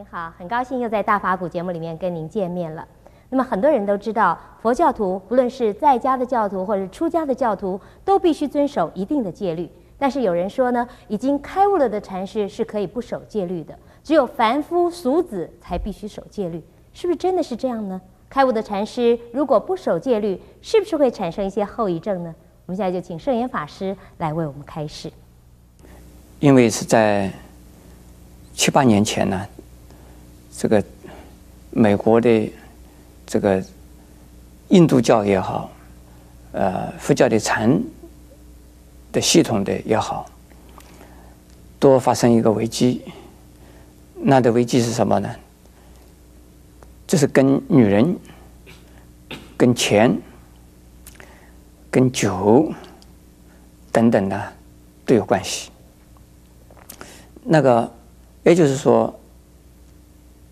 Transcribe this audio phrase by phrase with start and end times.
[0.00, 2.88] 您好，很高兴又在大法古节目里面跟您见面了。
[3.28, 9.68] 那么很多人都知道，佛教徒不论是在家的教徒或者出家的教徒，都必须遵守一定的戒律。
[9.98, 16.64] 但是有人说呢，已经开悟了的禅师是可以不守戒律的，只有凡夫俗子才必须守戒律。
[16.94, 18.00] 是不是真的是这样呢？
[18.30, 22.34] 开悟的禅师如果不守戒律，是不是会产生一些后遗症呢？
[22.64, 25.12] 我们现在就请圣严法师来为我们开示。
[26.38, 27.30] 因为是在
[28.54, 29.46] 七八年前呢，
[30.60, 30.84] 这个
[31.70, 32.52] 美国的。
[33.32, 33.64] 这个
[34.70, 35.70] 印度教也好，
[36.50, 37.80] 呃，佛教的禅
[39.12, 40.28] 的系统的也好，
[41.78, 43.02] 都发生一个危机。
[44.16, 45.32] 那的危机是什么呢？
[47.06, 48.18] 就是跟女人、
[49.56, 50.20] 跟钱、
[51.88, 52.74] 跟酒
[53.92, 54.52] 等等的
[55.06, 55.70] 都有关系。
[57.44, 57.88] 那个，
[58.42, 59.19] 也就是说，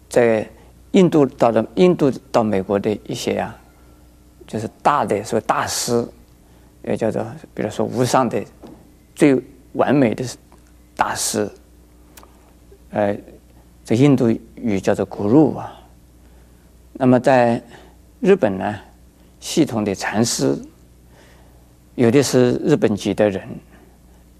[0.08, 0.48] 在。
[0.92, 3.54] 印度到了印度到美国的一些啊，
[4.46, 6.02] 就是大的说大师，
[6.82, 8.42] 也叫做比如说无上的
[9.14, 9.38] 最
[9.74, 10.24] 完美的
[10.96, 11.48] 大师，
[12.90, 13.14] 呃，
[13.84, 15.78] 这印度语叫做 Guru 啊。
[16.94, 17.62] 那么在
[18.20, 18.74] 日本呢，
[19.38, 20.58] 系统的禅师，
[21.96, 23.46] 有的是日本籍的人，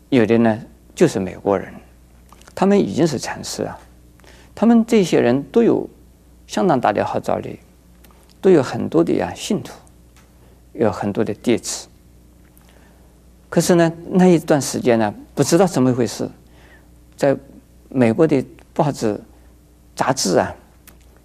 [0.09, 0.59] 有的呢
[0.95, 1.71] 就是美国人，
[2.55, 3.79] 他们已经是禅师啊，
[4.59, 5.89] 他们这些人都有。
[6.49, 7.59] 相当大的号召力，
[8.41, 9.71] 都有很多的呀信徒，
[10.73, 11.89] 有很多的弟子。
[13.51, 16.27] 可是呢，那一段时间呢，不知道怎么回事，
[17.19, 17.37] 在
[17.91, 18.43] 美国的
[18.73, 19.21] 报纸、
[19.95, 20.55] 杂志啊，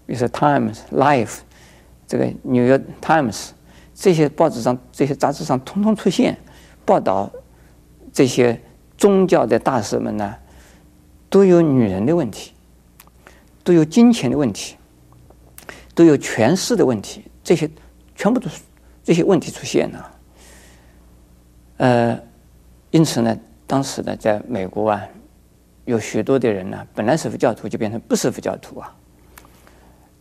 [0.05, 1.25] 比如说《Times》、《Life》、
[2.05, 3.31] 这个《New York Times》
[3.95, 6.37] 这些报纸上、这些杂志上，通通出现
[6.83, 7.31] 报道
[8.11, 8.61] 这些
[8.97, 10.35] 宗教的大师们呢，
[11.29, 12.51] 都有女人的问题，
[13.63, 14.75] 都有金钱的问题。
[15.95, 17.69] 都有权势的问题，这些
[18.15, 18.61] 全部都是
[19.03, 20.19] 这些问题出现了。
[21.77, 22.19] 呃，
[22.89, 23.37] 因此呢，
[23.67, 25.07] 当时呢，在美国啊，
[25.85, 28.91] 有许多的人呢，本来是佛教徒，就变成不是佛教徒啊。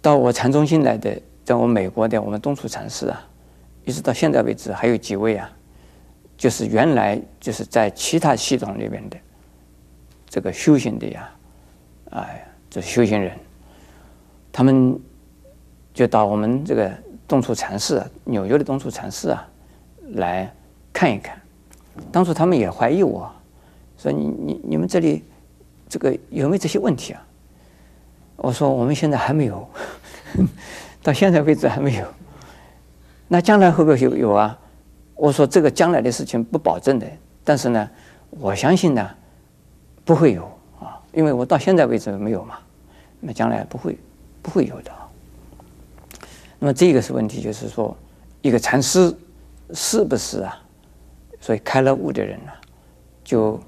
[0.02, 3.26] 到我禅中心来的，在我美国的我们东处禅师啊，
[3.86, 5.50] 一直到现在为止，还有几位啊，
[6.36, 9.16] 就是原来就是在其他系统里面的
[10.28, 11.31] 这个修行的呀，
[12.10, 13.38] 哎，就是修行人，
[14.50, 14.99] 他们。
[15.94, 16.91] 就到我们这个
[17.28, 19.47] 东处禅寺，纽约的东处禅寺啊，
[20.15, 20.50] 来
[20.91, 21.38] 看一看。
[22.11, 23.31] 当初他们也怀疑我，
[23.99, 25.22] 说你你你们这里
[25.91, 27.22] 这个有没有这些问题啊？
[28.37, 29.69] 我说我们现在还没有，
[31.05, 32.06] 到现在为止还没有。
[33.28, 34.59] 那将来会不会有有啊？
[35.15, 37.06] 我说这个将来的事情不保证的，
[37.44, 37.91] 但是呢，
[38.31, 39.11] 我相信呢
[40.06, 40.50] 不会有，
[41.12, 42.59] 因为我到现在为止没有嘛，
[43.21, 43.99] 那将来不会
[44.43, 44.91] 不会有的。
[46.59, 47.97] 那么这个是问题，就是说，
[48.41, 49.15] 一个禅师
[49.75, 50.59] 是不是啊？
[51.41, 52.53] 所以开了悟的人呢、
[53.25, 53.61] 就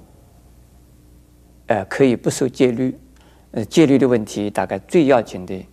[1.66, 2.98] 呃可以不守戒律。
[3.56, 5.66] 呃，戒律的问题大概最要紧的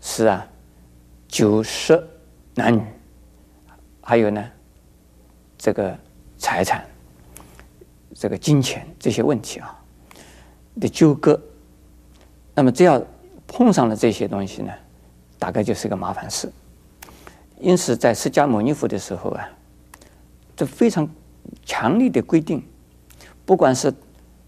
[0.00, 0.48] 是啊，
[1.28, 2.02] 酒色
[2.54, 2.80] 男女，
[4.00, 4.42] 还有呢，
[5.58, 5.94] 这个
[6.38, 6.86] 财产、
[8.14, 9.78] 这个金钱这些问题啊
[10.80, 11.40] 的纠葛。
[12.54, 13.02] 那么只要
[13.46, 14.72] 碰上了这些东西呢，
[15.38, 16.50] 大概就是个麻烦事，
[17.60, 19.48] 因此在释迦牟尼佛的时候啊，
[20.56, 21.08] 这非常
[21.64, 22.62] 强烈的规定，
[23.44, 23.92] 不管是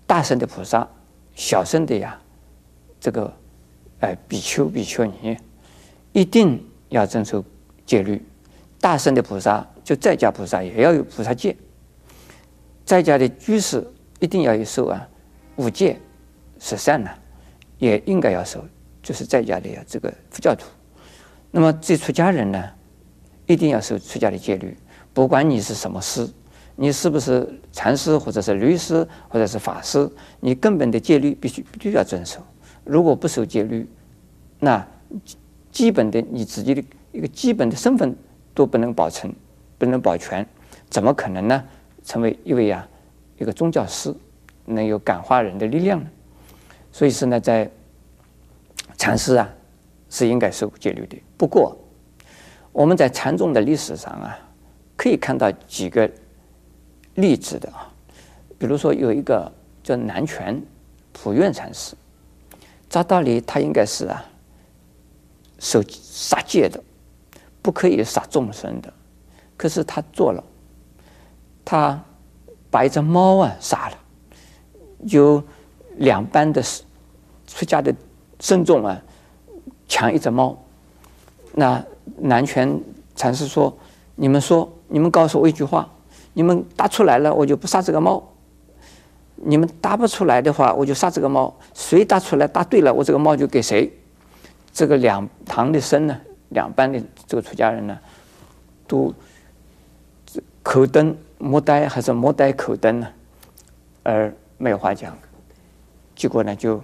[0.06, 0.88] 大乘的菩萨、
[1.34, 2.18] 小乘的呀，
[2.98, 3.32] 这个
[4.00, 5.36] 哎比丘、比丘尼，
[6.12, 7.44] 一定要遵守
[7.84, 8.18] 戒律；
[8.80, 11.54] 大乘的菩萨就在家菩萨也要有菩萨戒，
[12.84, 13.86] 在家的居士
[14.18, 15.06] 一定要有受啊
[15.56, 16.00] 五戒。
[16.58, 17.10] 十善呢，
[17.78, 18.64] 也应该要守，
[19.02, 20.66] 就是在家的呀这个佛教徒。
[21.50, 22.70] 那么，这出家人呢，
[23.46, 24.76] 一定要守出家的戒律。
[25.14, 26.28] 不管你是什么师，
[26.76, 30.08] 你是不是禅师，或者是律师，或者是法师，
[30.40, 32.40] 你根本的戒律必须必须要遵守。
[32.84, 33.88] 如果不守戒律，
[34.58, 34.86] 那
[35.72, 38.14] 基本的你自己的一个基本的身份
[38.54, 39.32] 都不能保存，
[39.78, 40.46] 不能保全，
[40.90, 41.64] 怎么可能呢？
[42.04, 42.88] 成为一位啊
[43.38, 44.14] 一个宗教师，
[44.64, 46.06] 能有感化人的力量呢？
[46.98, 47.70] 所以说呢，在
[48.96, 49.48] 禅师啊。
[50.10, 51.18] 是应该守戒律的。
[51.36, 51.76] 不过，
[52.72, 54.38] 我们在禅宗的历史上啊，
[54.96, 56.10] 可以看到几个
[57.16, 57.92] 例子的啊。
[58.58, 59.52] 比如说，有一个
[59.82, 60.58] 叫南泉
[61.12, 61.94] 普愿禅师，
[62.88, 64.24] 照道理他应该是啊
[65.58, 66.82] 守杀戒的，
[67.60, 68.90] 不可以杀众生的。
[69.58, 70.42] 可是他做了，
[71.66, 72.02] 他
[72.70, 73.98] 把一只猫啊杀了，
[75.00, 75.44] 有
[75.98, 76.62] 两班的
[77.48, 77.92] 出家的
[78.38, 79.02] 僧众啊
[79.88, 80.56] 抢一只猫，
[81.54, 81.84] 那
[82.18, 82.80] 南拳
[83.16, 83.76] 禅师说
[84.14, 85.90] ：“你们说，你们告诉我一句话，
[86.34, 88.22] 你们答出来了，我就不杀这个猫；
[89.34, 91.52] 你们答不出来的话，我就杀这个猫。
[91.74, 93.92] 谁答出来答对了，我这个猫就给谁。”
[94.72, 97.98] 这个两堂的僧呢，两班的这个出家人呢，
[98.86, 99.12] 都
[100.62, 103.08] 口瞪目呆，还是目呆口瞪呢，
[104.04, 105.16] 而没有话讲。
[106.14, 106.80] 结果呢，就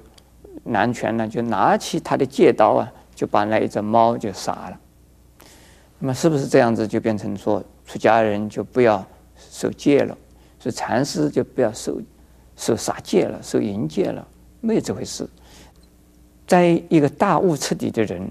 [0.62, 4.81] 南拳呢就拿起他的戒刀啊，就把那一只猫就杀了。
[5.99, 9.05] 那么是不是这样子就变成说出家人就不要
[9.37, 10.17] 受戒了，
[10.59, 12.01] 所以禅师就不要受
[12.56, 14.27] 受杀戒了，受淫戒了？
[14.61, 15.29] 没有这回事。
[16.47, 18.31] 在一个大悟彻底的人，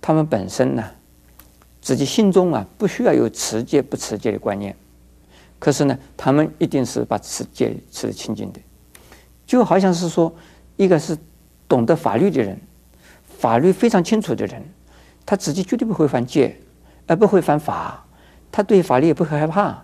[0.00, 0.84] 他们本身呢，
[1.80, 4.74] 自己心中啊不需要有持戒不持戒的观念，
[5.58, 8.60] 可是呢，他们一定是把持戒持得清净的，
[9.46, 10.32] 就好像是说，
[10.76, 11.16] 一个是
[11.68, 12.58] 懂得法律的人，
[13.38, 14.62] 法律非常清楚的人，
[15.24, 16.56] 他自己绝对不会犯戒，
[17.06, 18.04] 而不会犯法，
[18.50, 19.82] 他对法律也不会害怕，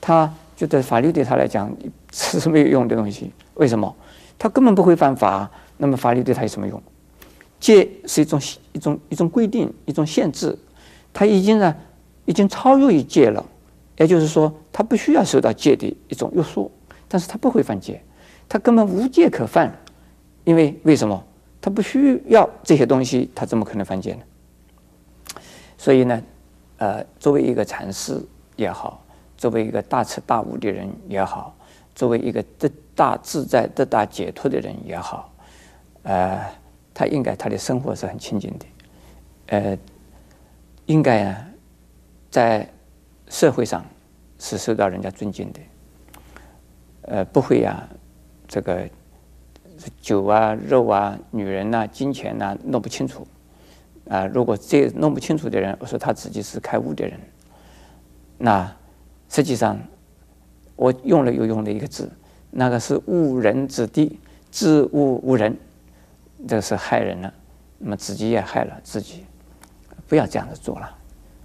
[0.00, 1.70] 他觉得法律对他来讲
[2.12, 3.94] 是没有用的东西，为什么？
[4.38, 5.50] 他根本不会犯法。
[5.82, 6.82] 那么法律对他有什么用？
[7.58, 8.40] 戒是一种
[8.72, 10.58] 一种一种规定，一种限制，
[11.10, 11.74] 他已经呢
[12.26, 13.42] 已经超越于戒了，
[13.96, 16.70] 也就是说，他不需要受到戒的一种约束，
[17.08, 18.02] 但是他不会犯戒，
[18.46, 19.74] 他根本无戒可犯，
[20.44, 21.24] 因为为什么？
[21.62, 24.22] 他不需要这些东西，他怎么可能犯戒呢？
[25.76, 26.22] 所以呢，
[26.78, 28.18] 呃，作为一个禅师
[28.56, 29.04] 也好，
[29.36, 31.54] 作为一个大彻大悟的人也好，
[31.94, 35.30] 作为一个得大自在、得大解脱的人也好。
[36.04, 36.42] 呃，
[36.94, 38.66] 他应该他的生活是很清净的，
[39.48, 39.78] 呃，
[40.86, 41.46] 应该啊，
[42.30, 42.66] 在
[43.28, 43.84] 社会上
[44.38, 45.60] 是受到人家尊敬的，
[47.02, 47.86] 呃，不会啊，
[48.48, 48.88] 这个
[50.00, 53.26] 酒啊、肉啊、女人呐、金钱呐、弄不清楚，
[54.08, 57.18] 啊、如果这弄不清楚的人，我说他自己是开悟的人，
[58.38, 58.70] 那
[59.28, 59.78] 实际上
[60.76, 62.10] 我用了又用了一个字，
[62.50, 64.18] 那个是误人子弟，
[64.50, 65.56] 自误误人。
[66.48, 67.34] 这是害人了，
[67.76, 69.26] 那么自己也害了自己，
[70.08, 70.90] 不要这样子做了。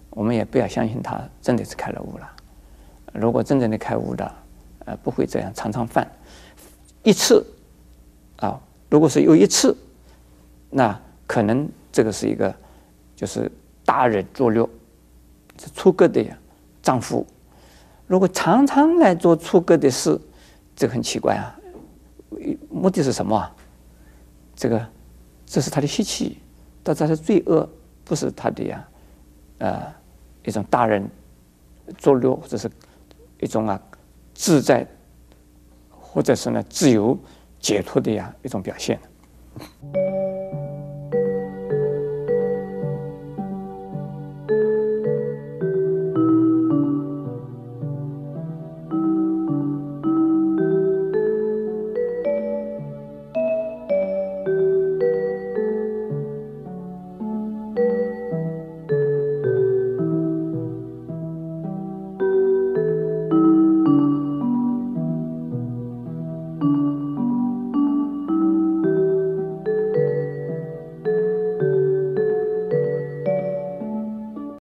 [0.09, 2.31] 我们也不要相信他真的是开了悟了。
[3.11, 4.31] 如果真正的开悟的，
[4.85, 6.09] 呃，不会这样常常犯
[7.03, 7.45] 一次。
[8.95, 9.75] 如果是有一次，
[10.69, 10.97] 那
[11.27, 12.55] 可能这个是一个
[13.13, 13.51] 就是
[13.83, 14.69] 大人作恶，
[15.59, 16.25] 是出格的
[16.81, 17.27] 丈夫。
[18.07, 20.17] 如果常常来做出格的事，
[20.77, 21.43] 这很奇怪啊。
[22.69, 23.53] 目的是什么啊？
[24.55, 24.87] 这个，
[25.45, 26.37] 这是他的习气，
[26.81, 27.67] 但他的罪恶
[28.05, 28.87] 不是他的呀，
[29.57, 29.93] 呃，
[30.45, 31.05] 一种大人
[31.97, 32.71] 作恶，或者是
[33.41, 33.77] 一种啊
[34.33, 34.87] 自在，
[35.89, 37.19] 或者是呢自由
[37.65, 38.99] 解脱的呀一种表现。